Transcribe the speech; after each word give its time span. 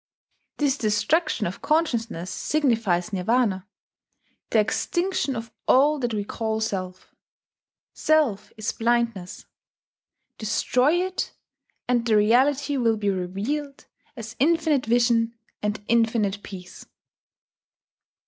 This 0.57 0.79
destruction 0.79 1.45
of 1.45 1.61
consciousness 1.61 2.31
signifies 2.31 3.13
Nirvana, 3.13 3.67
the 4.49 4.57
extinction 4.59 5.35
of 5.35 5.51
all 5.67 5.99
that 5.99 6.11
we 6.11 6.23
call 6.25 6.59
Self. 6.59 7.13
Self 7.93 8.51
is 8.57 8.71
blindness: 8.71 9.45
destroy 10.39 10.93
it, 11.05 11.33
and 11.87 12.03
the 12.03 12.17
Reality 12.17 12.77
will 12.77 12.97
be 12.97 13.11
revealed 13.11 13.85
as 14.17 14.35
infinite 14.39 14.87
vision 14.87 15.35
and 15.61 15.79
infinite 15.87 16.41
peace. 16.41 16.87